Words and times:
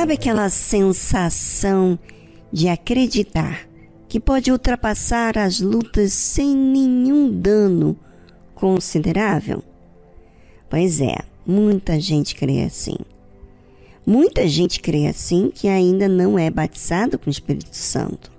Sabe 0.00 0.14
aquela 0.14 0.48
sensação 0.48 1.98
de 2.50 2.68
acreditar 2.68 3.68
que 4.08 4.18
pode 4.18 4.50
ultrapassar 4.50 5.36
as 5.36 5.60
lutas 5.60 6.14
sem 6.14 6.56
nenhum 6.56 7.30
dano 7.30 7.94
considerável? 8.54 9.62
Pois 10.70 11.02
é, 11.02 11.16
muita 11.46 12.00
gente 12.00 12.34
crê 12.34 12.62
assim. 12.62 12.96
Muita 14.06 14.48
gente 14.48 14.80
crê 14.80 15.06
assim 15.06 15.52
que 15.54 15.68
ainda 15.68 16.08
não 16.08 16.38
é 16.38 16.50
batizado 16.50 17.18
com 17.18 17.26
o 17.26 17.30
Espírito 17.30 17.76
Santo. 17.76 18.32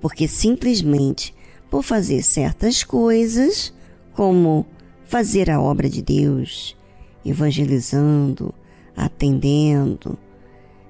Porque 0.00 0.26
simplesmente 0.26 1.34
por 1.68 1.82
fazer 1.82 2.22
certas 2.22 2.82
coisas, 2.82 3.74
como 4.14 4.64
fazer 5.04 5.50
a 5.50 5.60
obra 5.60 5.86
de 5.86 6.00
Deus, 6.00 6.74
evangelizando, 7.26 8.54
atendendo, 8.96 10.18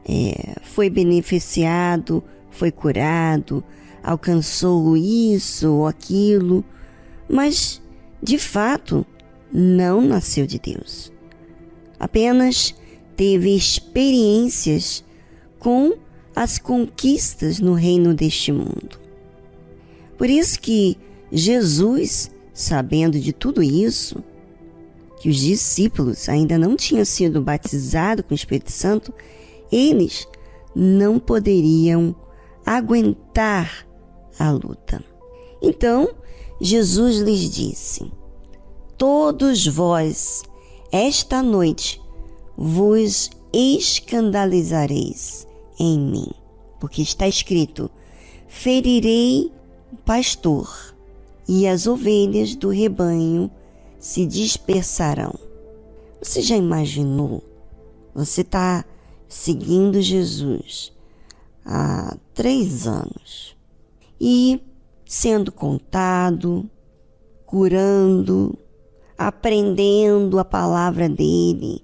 é, 0.08 0.56
foi 0.62 0.88
beneficiado, 0.90 2.22
foi 2.50 2.70
curado, 2.70 3.62
alcançou 4.02 4.96
isso 4.96 5.72
ou 5.72 5.86
aquilo, 5.86 6.64
mas 7.28 7.80
de 8.22 8.38
fato 8.38 9.06
não 9.52 10.00
nasceu 10.00 10.46
de 10.46 10.58
Deus. 10.58 11.12
Apenas 11.98 12.74
teve 13.16 13.54
experiências 13.54 15.04
com 15.58 15.94
as 16.34 16.58
conquistas 16.58 17.60
no 17.60 17.74
reino 17.74 18.14
deste 18.14 18.52
mundo. 18.52 18.98
Por 20.16 20.28
isso 20.28 20.60
que 20.60 20.96
Jesus, 21.30 22.30
sabendo 22.52 23.18
de 23.18 23.32
tudo 23.32 23.62
isso, 23.62 24.22
que 25.20 25.28
os 25.28 25.36
discípulos 25.36 26.28
ainda 26.28 26.56
não 26.56 26.76
tinham 26.76 27.04
sido 27.04 27.42
batizados 27.42 28.24
com 28.26 28.32
o 28.32 28.36
Espírito 28.36 28.72
Santo, 28.72 29.12
eles 29.70 30.26
não 30.74 31.18
poderiam 31.18 32.14
aguentar 32.64 33.86
a 34.38 34.50
luta. 34.50 35.02
Então, 35.62 36.10
Jesus 36.60 37.18
lhes 37.18 37.50
disse: 37.50 38.10
Todos 38.96 39.66
vós, 39.66 40.42
esta 40.92 41.42
noite, 41.42 42.00
vos 42.56 43.30
escandalizareis 43.52 45.46
em 45.78 45.98
mim, 45.98 46.30
porque 46.78 47.02
está 47.02 47.26
escrito: 47.26 47.90
ferirei 48.46 49.50
o 49.92 49.96
pastor, 49.96 50.94
e 51.48 51.66
as 51.66 51.86
ovelhas 51.86 52.54
do 52.54 52.68
rebanho 52.68 53.50
se 53.98 54.24
dispersarão. 54.26 55.34
Você 56.22 56.42
já 56.42 56.56
imaginou? 56.56 57.42
Você 58.14 58.42
está 58.42 58.84
seguindo 59.30 60.02
Jesus 60.02 60.92
há 61.64 62.18
três 62.34 62.86
anos 62.86 63.56
e 64.20 64.60
sendo 65.06 65.50
contado, 65.50 66.68
curando, 67.46 68.58
aprendendo 69.16 70.38
a 70.38 70.44
palavra 70.44 71.08
dele 71.08 71.82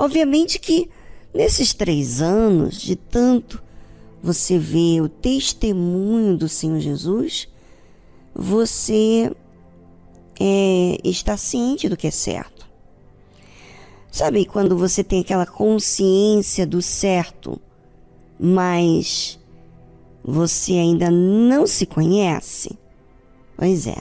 Obviamente 0.00 0.58
que 0.58 0.88
nesses 1.34 1.74
três 1.74 2.22
anos, 2.22 2.80
de 2.80 2.96
tanto 2.96 3.62
você 4.22 4.58
vê 4.58 4.98
o 4.98 5.10
testemunho 5.10 6.38
do 6.38 6.48
Senhor 6.48 6.80
Jesus, 6.80 7.46
você 8.34 9.30
é, 10.40 10.96
está 11.04 11.36
ciente 11.36 11.86
do 11.86 11.98
que 11.98 12.06
é 12.06 12.10
certo. 12.10 12.59
Sabe 14.10 14.44
quando 14.44 14.76
você 14.76 15.04
tem 15.04 15.20
aquela 15.20 15.46
consciência 15.46 16.66
do 16.66 16.82
certo, 16.82 17.60
mas 18.38 19.38
você 20.22 20.72
ainda 20.72 21.10
não 21.10 21.66
se 21.66 21.86
conhece? 21.86 22.78
Pois 23.56 23.86
é, 23.86 23.98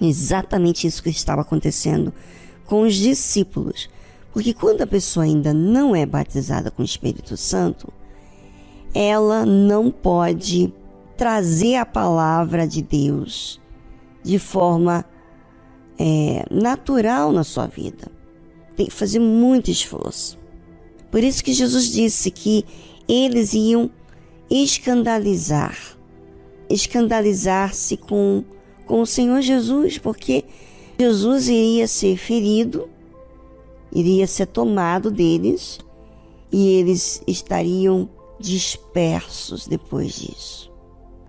exatamente 0.00 0.86
isso 0.86 1.02
que 1.02 1.10
estava 1.10 1.42
acontecendo 1.42 2.12
com 2.66 2.82
os 2.82 2.94
discípulos 2.94 3.88
porque 4.34 4.52
quando 4.52 4.82
a 4.82 4.86
pessoa 4.86 5.24
ainda 5.24 5.54
não 5.54 5.94
é 5.94 6.04
batizada 6.04 6.68
com 6.68 6.82
o 6.82 6.84
Espírito 6.84 7.36
Santo, 7.36 7.92
ela 8.92 9.46
não 9.46 9.92
pode 9.92 10.74
trazer 11.16 11.76
a 11.76 11.86
palavra 11.86 12.66
de 12.66 12.82
Deus 12.82 13.60
de 14.24 14.40
forma 14.40 15.04
é, 15.96 16.44
natural 16.50 17.30
na 17.30 17.44
sua 17.44 17.68
vida. 17.68 18.10
Tem 18.76 18.86
que 18.86 18.92
fazer 18.92 19.18
muito 19.18 19.70
esforço. 19.70 20.38
Por 21.10 21.22
isso 21.22 21.44
que 21.44 21.52
Jesus 21.52 21.90
disse 21.92 22.30
que 22.30 22.64
eles 23.08 23.54
iam 23.54 23.90
escandalizar, 24.50 25.76
escandalizar-se 26.68 27.96
com, 27.96 28.44
com 28.86 29.00
o 29.00 29.06
Senhor 29.06 29.40
Jesus, 29.40 29.98
porque 29.98 30.44
Jesus 30.98 31.48
iria 31.48 31.86
ser 31.86 32.16
ferido 32.16 32.88
iria 33.94 34.26
ser 34.26 34.46
tomado 34.46 35.10
deles 35.10 35.78
e 36.52 36.68
eles 36.68 37.22
estariam 37.26 38.08
dispersos 38.40 39.66
depois 39.66 40.16
disso. 40.16 40.70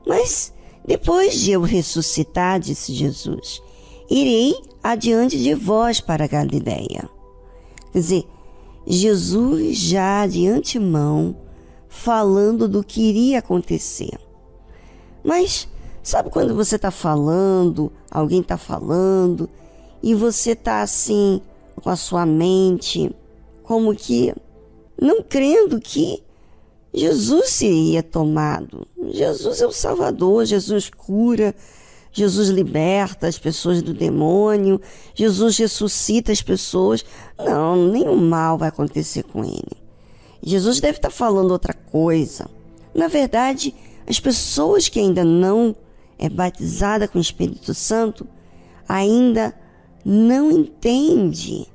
Mas 0.05 0.51
depois 0.85 1.39
de 1.39 1.51
eu 1.51 1.61
ressuscitar, 1.61 2.59
disse 2.59 2.93
Jesus, 2.93 3.61
irei 4.09 4.55
adiante 4.83 5.37
de 5.37 5.53
vós 5.53 6.01
para 6.01 6.25
a 6.25 6.27
Galiléia. 6.27 7.09
Quer 7.95 8.01
dizer, 8.01 8.27
Jesus 8.85 9.77
já 9.77 10.27
de 10.27 10.45
antemão 10.45 11.33
falando 11.87 12.67
do 12.67 12.83
que 12.83 13.01
iria 13.01 13.39
acontecer. 13.39 14.19
Mas 15.23 15.65
sabe 16.03 16.29
quando 16.29 16.53
você 16.53 16.75
está 16.75 16.91
falando, 16.91 17.89
alguém 18.11 18.41
está 18.41 18.57
falando, 18.57 19.49
e 20.03 20.13
você 20.13 20.51
está 20.51 20.81
assim, 20.81 21.39
com 21.81 21.89
a 21.89 21.95
sua 21.95 22.25
mente, 22.25 23.15
como 23.63 23.95
que 23.95 24.35
não 25.01 25.23
crendo 25.23 25.79
que 25.79 26.21
Jesus 26.93 27.47
seria 27.51 28.03
tomado. 28.03 28.85
Jesus 29.07 29.61
é 29.61 29.65
o 29.65 29.71
Salvador, 29.71 30.43
Jesus 30.43 30.89
cura, 30.89 31.55
Jesus 32.15 32.47
liberta 32.47 33.27
as 33.27 33.37
pessoas 33.37 33.81
do 33.81 33.93
demônio, 33.93 34.79
Jesus 35.13 35.57
ressuscita 35.57 36.31
as 36.31 36.41
pessoas. 36.41 37.03
Não, 37.37 37.89
nenhum 37.89 38.15
mal 38.15 38.57
vai 38.57 38.69
acontecer 38.69 39.23
com 39.23 39.43
ele. 39.43 39.83
Jesus 40.41 40.79
deve 40.79 40.97
estar 40.97 41.09
falando 41.09 41.51
outra 41.51 41.73
coisa. 41.73 42.49
Na 42.93 43.09
verdade, 43.09 43.75
as 44.07 44.17
pessoas 44.17 44.87
que 44.87 44.97
ainda 44.97 45.25
não 45.25 45.75
é 46.17 46.29
batizada 46.29 47.05
com 47.05 47.17
o 47.17 47.21
Espírito 47.21 47.73
Santo 47.73 48.25
ainda 48.87 49.53
não 50.05 50.49
entende 50.49 51.67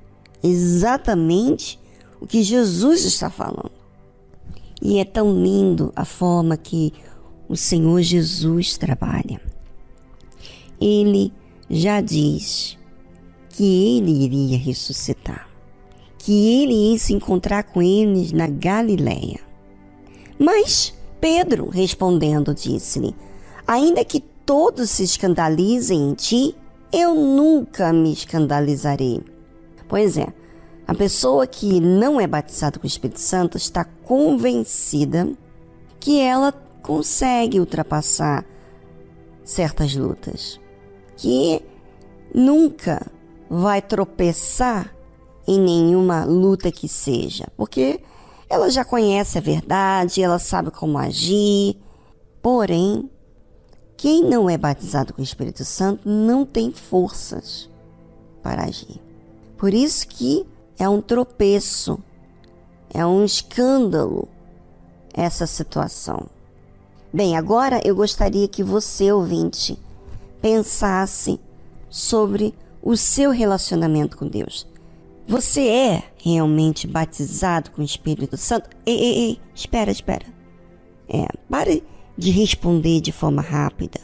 exatamente 0.43 1.79
o 2.19 2.27
que 2.27 2.43
Jesus 2.43 3.05
está 3.05 3.29
falando. 3.29 3.73
E 4.81 5.01
é 5.01 5.05
tão 5.05 5.35
lindo 5.35 5.93
a 5.95 6.07
forma 6.07 6.57
que 6.57 6.95
o 7.47 7.59
Senhor 7.59 8.01
Jesus 8.01 8.79
trabalha. 8.79 9.50
Ele 10.81 11.33
já 11.69 12.01
diz 12.01 12.79
que 13.51 13.99
ele 13.99 14.25
iria 14.25 14.59
ressuscitar, 14.59 15.49
que 16.19 16.63
ele 16.63 16.93
ia 16.93 16.99
se 16.99 17.13
encontrar 17.13 17.65
com 17.65 17.83
eles 17.83 18.33
na 18.33 18.47
Galileia. 18.47 19.41
Mas 20.39 20.95
Pedro, 21.21 21.69
respondendo, 21.69 22.55
disse-lhe: 22.55 23.15
Ainda 23.67 24.05
que 24.05 24.21
todos 24.21 24.91
se 24.91 25.05
escandalizem 25.05 26.11
em 26.11 26.15
ti, 26.15 26.57
eu 26.93 27.15
nunca 27.15 27.93
me 27.93 28.13
escandalizarei. 28.13 29.21
Pois 29.87 30.17
é, 30.17 30.29
a 30.87 30.95
pessoa 30.95 31.47
que 31.47 31.81
não 31.81 32.21
é 32.21 32.27
batizada 32.27 32.79
com 32.79 32.85
o 32.85 32.89
Espírito 32.89 33.21
Santo 33.21 33.57
está 33.57 33.85
convencida 33.85 35.29
que 36.01 36.19
ela 36.19 36.53
consegue 36.83 37.61
ultrapassar 37.61 38.45
certas 39.45 39.95
lutas, 39.95 40.59
que 41.21 41.63
nunca 42.35 43.07
vai 43.49 43.83
tropeçar 43.83 44.95
em 45.47 45.61
nenhuma 45.61 46.25
luta 46.25 46.73
que 46.73 46.89
seja, 46.89 47.47
porque 47.59 48.01
ela 48.49 48.71
já 48.71 48.85
conhece 48.87 49.37
a 49.37 49.41
verdade, 49.41 50.23
ela 50.23 50.39
sabe 50.39 50.71
como 50.71 50.97
agir. 50.97 51.77
Porém, 52.41 53.11
quem 53.99 54.25
não 54.25 54.49
é 54.49 54.57
batizado 54.57 55.13
com 55.13 55.21
o 55.21 55.25
Espírito 55.25 55.63
Santo 55.63 56.09
não 56.09 56.47
tem 56.47 56.73
forças 56.73 57.69
para 58.43 58.65
agir. 58.65 58.99
Por 59.59 59.75
isso 59.75 60.09
que 60.09 60.47
é 60.79 60.89
um 60.89 61.03
tropeço, 61.03 61.99
é 62.95 63.05
um 63.05 63.27
escândalo 63.27 64.27
essa 65.13 65.47
situação. 65.47 66.27
Bem, 67.13 67.37
agora 67.37 67.79
eu 67.85 67.95
gostaria 67.95 68.49
que 68.49 68.63
você, 68.63 69.13
ouvinte, 69.13 69.79
pensasse 70.41 71.41
sobre 71.89 72.55
o 72.83 72.97
seu 72.97 73.31
relacionamento 73.31 74.17
com 74.17 74.27
Deus. 74.27 74.67
Você 75.27 75.69
é 75.69 76.03
realmente 76.17 76.87
batizado 76.87 77.71
com 77.71 77.83
o 77.83 77.85
Espírito 77.85 78.37
Santo? 78.37 78.69
Ei, 78.85 78.99
ei, 78.99 79.19
ei, 79.19 79.41
espera, 79.55 79.91
espera. 79.91 80.27
É, 81.09 81.27
pare 81.49 81.85
de 82.17 82.31
responder 82.31 83.01
de 83.01 83.13
forma 83.13 83.43
rápida. 83.43 84.01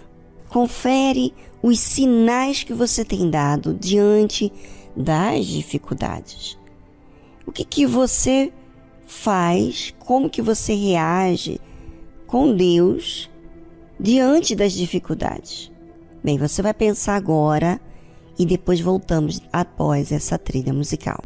Confere 0.49 1.35
os 1.63 1.79
sinais 1.81 2.63
que 2.63 2.73
você 2.73 3.05
tem 3.05 3.29
dado 3.29 3.75
diante 3.75 4.53
das 4.97 5.47
dificuldades. 5.47 6.59
O 7.47 7.53
que, 7.53 7.65
que 7.65 7.87
você 7.87 8.53
faz, 9.07 9.95
como 9.99 10.29
que 10.29 10.43
você 10.43 10.75
reage 10.75 11.61
com 12.27 12.55
Deus 12.55 13.31
diante 13.99 14.55
das 14.55 14.73
dificuldades. 14.73 15.71
Bem, 16.27 16.39
você 16.39 16.61
vai 16.61 16.75
pensar 16.75 17.15
agora 17.15 17.81
e 18.37 18.45
depois 18.45 18.81
voltamos 18.81 19.41
após 19.53 20.11
essa 20.11 20.37
trilha 20.37 20.73
musical. 20.73 21.23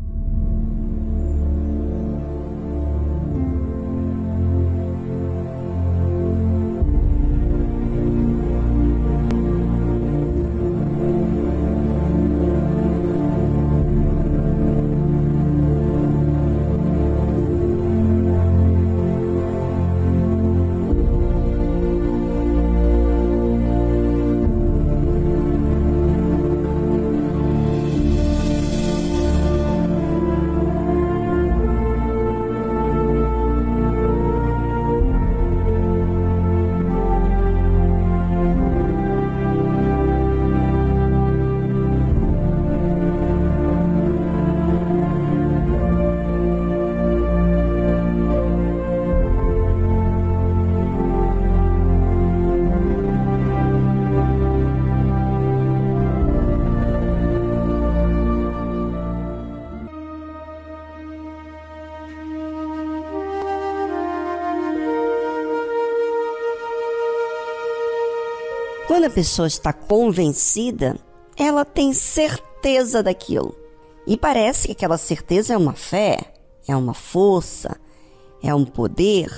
Quando 68.90 69.04
a 69.04 69.10
pessoa 69.10 69.46
está 69.46 69.72
convencida, 69.72 70.96
ela 71.36 71.64
tem 71.64 71.92
certeza 71.92 73.04
daquilo. 73.04 73.54
E 74.04 74.16
parece 74.16 74.66
que 74.66 74.72
aquela 74.72 74.98
certeza 74.98 75.54
é 75.54 75.56
uma 75.56 75.74
fé, 75.74 76.18
é 76.66 76.74
uma 76.74 76.92
força, 76.92 77.80
é 78.42 78.52
um 78.52 78.64
poder. 78.64 79.30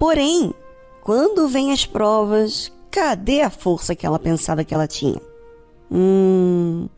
Porém, 0.00 0.52
quando 1.00 1.46
vem 1.46 1.70
as 1.70 1.86
provas, 1.86 2.72
cadê 2.90 3.42
a 3.42 3.50
força 3.50 3.94
que 3.94 4.04
ela 4.04 4.18
pensava 4.18 4.64
que 4.64 4.74
ela 4.74 4.88
tinha? 4.88 5.22
Hum. 5.88 6.88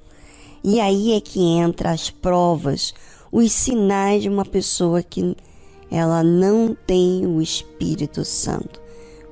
E 0.65 0.81
aí 0.81 1.13
é 1.13 1.21
que 1.21 1.39
entra 1.39 1.91
as 1.91 2.09
provas, 2.09 2.95
os 3.31 3.53
sinais 3.53 4.23
de 4.23 4.31
uma 4.31 4.47
pessoa 4.47 5.03
que 5.03 5.37
ela 5.91 6.23
não 6.23 6.75
tem 6.87 7.27
o 7.27 7.43
Espírito 7.43 8.25
Santo. 8.25 8.81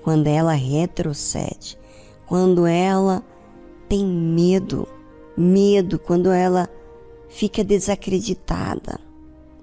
Quando 0.02 0.26
ela 0.26 0.52
retrocede, 0.52 1.80
quando 2.32 2.66
ela 2.66 3.22
tem 3.90 4.06
medo, 4.06 4.88
medo, 5.36 5.98
quando 5.98 6.30
ela 6.30 6.66
fica 7.28 7.62
desacreditada. 7.62 8.98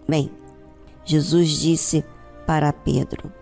Bem, 0.07 0.29
Jesus 1.03 1.49
disse 1.49 2.05
para 2.45 2.71
Pedro: 2.71 3.33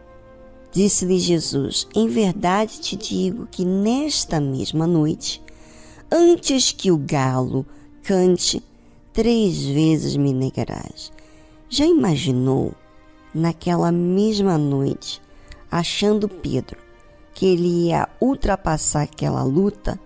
Disse-lhe 0.72 1.20
Jesus: 1.20 1.90
Em 1.94 2.08
verdade 2.08 2.80
te 2.80 2.96
digo 2.96 3.48
que 3.52 3.66
nesta 3.66 4.40
mesma 4.40 4.88
noite, 4.88 5.44
antes 6.10 6.72
que 6.72 6.90
o 6.90 6.98
galo 6.98 7.66
cante, 8.04 8.64
três 9.12 9.62
vezes 9.62 10.16
me 10.16 10.32
negarás. 10.32 11.12
Já 11.68 11.86
imaginou, 11.86 12.72
naquela 13.36 13.92
mesma 13.92 14.58
noite, 14.58 15.22
achando 15.70 16.30
Pedro 16.30 16.87
que 17.38 17.46
ele 17.46 17.86
ia 17.86 18.10
ultrapassar 18.20 19.04
aquela 19.04 19.44
luta, 19.44 20.00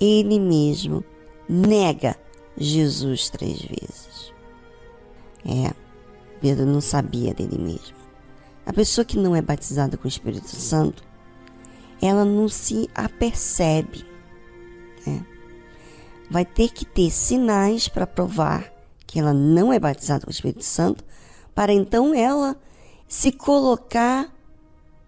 ele 0.00 0.40
mesmo 0.40 1.04
nega 1.46 2.16
Jesus 2.56 3.28
três 3.28 3.60
vezes. 3.60 4.32
É, 5.44 5.74
Pedro 6.40 6.64
não 6.64 6.80
sabia 6.80 7.34
dele 7.34 7.58
mesmo. 7.58 7.94
A 8.64 8.72
pessoa 8.72 9.04
que 9.04 9.18
não 9.18 9.36
é 9.36 9.42
batizada 9.42 9.98
com 9.98 10.06
o 10.06 10.08
Espírito 10.08 10.48
Santo, 10.48 11.04
ela 12.00 12.24
não 12.24 12.48
se 12.48 12.88
apercebe. 12.94 14.06
Né? 15.06 15.26
Vai 16.30 16.46
ter 16.46 16.70
que 16.70 16.86
ter 16.86 17.10
sinais 17.10 17.86
para 17.86 18.06
provar 18.06 18.72
que 19.06 19.20
ela 19.20 19.34
não 19.34 19.70
é 19.70 19.78
batizada 19.78 20.24
com 20.24 20.30
o 20.30 20.34
Espírito 20.34 20.64
Santo, 20.64 21.04
para 21.54 21.70
então 21.70 22.14
ela 22.14 22.56
se 23.06 23.30
colocar 23.30 24.34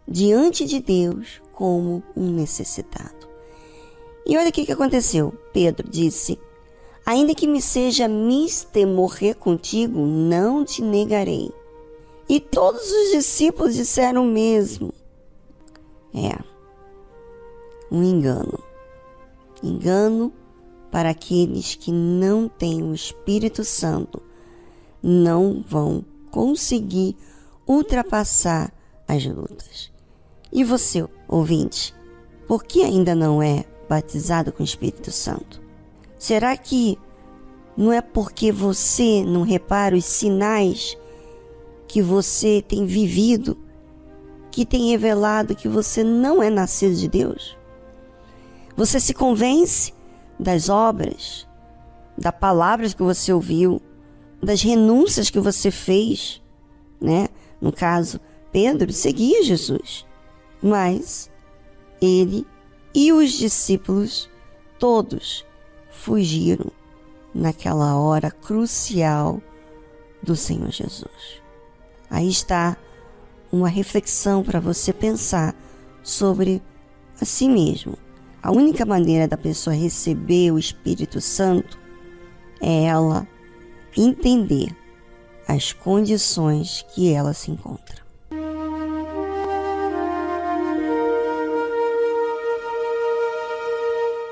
diante 0.07 0.67
de 0.67 0.79
Deus 0.79 1.43
como 1.55 2.03
um 2.17 2.31
necessitado. 2.31 3.29
E 4.27 4.37
olha 4.37 4.49
o 4.49 4.53
que, 4.53 4.71
aconteceu. 4.73 5.33
Pedro 5.53 5.89
disse: 5.89 6.39
Ainda 7.05 7.35
que 7.35 7.47
me 7.47 7.61
seja 7.61 8.09
mister 8.09 8.87
morrer 8.87 9.35
contigo, 9.35 10.01
não 10.01 10.65
te 10.65 10.83
negarei. 10.83 11.53
E 12.29 12.41
todos 12.41 12.91
os 12.91 13.13
discípulos 13.13 13.75
disseram 13.75 14.25
o 14.25 14.31
mesmo. 14.31 14.93
É, 16.15 16.39
um 17.91 18.03
engano. 18.03 18.59
Engano 19.63 20.33
para 20.91 21.11
aqueles 21.11 21.75
que 21.75 21.91
não 21.91 22.49
têm 22.49 22.83
o 22.83 22.95
Espírito 22.95 23.65
Santo, 23.65 24.23
não 25.03 25.63
vão 25.67 26.05
conseguir 26.31 27.17
ultrapassar 27.67 28.73
as 29.07 29.27
lutas. 29.27 29.94
E 30.55 30.63
você, 30.63 31.05
ouvinte, 31.27 31.93
por 32.47 32.63
que 32.63 32.83
ainda 32.83 33.13
não 33.13 33.43
é 33.43 33.65
batizado 33.89 34.53
com 34.53 34.63
o 34.63 34.65
Espírito 34.65 35.11
Santo? 35.11 35.61
Será 36.17 36.57
que 36.57 36.97
não 37.77 37.93
é 37.93 38.01
porque 38.01 38.53
você 38.53 39.25
não 39.25 39.43
repara 39.43 39.97
os 39.97 40.05
sinais 40.05 40.97
que 41.89 42.01
você 42.01 42.63
tem 42.63 42.87
vivido 42.87 43.59
que 44.53 44.65
tem 44.65 44.91
revelado 44.91 45.57
que 45.57 45.67
você 45.67 46.05
não 46.05 46.41
é 46.41 46.49
nascido 46.49 46.95
de 46.95 47.09
Deus? 47.09 47.59
Você 48.77 49.01
se 49.01 49.13
convence 49.13 49.93
das 50.39 50.69
obras, 50.69 51.49
das 52.17 52.33
palavras 52.33 52.95
que 52.95 53.03
você 53.03 53.33
ouviu, 53.33 53.83
das 54.41 54.63
renúncias 54.63 55.31
que 55.31 55.41
você 55.41 55.73
fez, 55.73 56.41
né? 57.01 57.27
No 57.61 57.73
caso, 57.73 58.21
Pedro 58.53 58.93
seguia 58.93 59.43
Jesus. 59.43 60.07
Mas 60.65 61.31
ele 62.01 62.47
e 62.95 63.13
os 63.13 63.33
discípulos 63.33 64.31
todos 64.79 65.45
fugiram 65.91 66.73
naquela 67.35 67.99
hora 67.99 68.31
crucial 68.31 69.43
do 70.23 70.35
Senhor 70.35 70.71
Jesus. 70.71 71.43
Aí 72.09 72.31
está 72.31 72.79
uma 73.53 73.69
reflexão 73.69 74.43
para 74.43 74.59
você 74.59 74.91
pensar 74.91 75.55
sobre 76.03 76.63
a 77.21 77.27
si 77.27 77.47
mesmo. 77.47 77.99
A 78.43 78.51
única 78.51 78.87
maneira 78.87 79.29
da 79.29 79.37
pessoa 79.37 79.77
receber 79.77 80.51
o 80.51 80.59
Espírito 80.59 81.21
Santo 81.21 81.79
é 82.61 82.85
ela 82.85 83.29
entender 83.95 84.75
as 85.47 85.75
condições 85.75 86.87
que 86.95 87.13
ela 87.13 87.35
se 87.35 87.51
encontra. 87.51 88.04